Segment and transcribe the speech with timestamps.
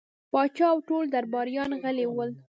[0.31, 2.29] پاچا او ټول درباريان غلي ول.